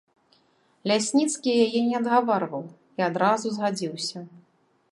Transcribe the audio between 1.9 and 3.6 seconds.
адгаварваў і адразу